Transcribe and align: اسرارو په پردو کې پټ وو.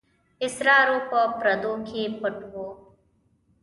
اسرارو 0.45 0.97
په 1.09 1.19
پردو 1.39 1.73
کې 1.87 2.01
پټ 2.19 2.37
وو. 2.51 2.67